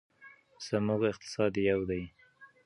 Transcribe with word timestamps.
زموږ 0.67 1.01
اقتصاد 1.11 1.53
یو 1.69 1.81
دی. 1.89 2.03